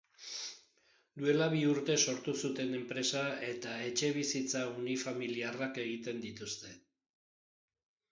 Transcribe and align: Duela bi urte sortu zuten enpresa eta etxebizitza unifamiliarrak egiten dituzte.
Duela 1.23 1.47
bi 1.49 1.59
urte 1.73 1.97
sortu 2.05 2.33
zuten 2.47 2.73
enpresa 2.77 3.21
eta 3.49 3.75
etxebizitza 3.89 4.63
unifamiliarrak 4.79 5.77
egiten 5.85 6.23
dituzte. 6.25 6.73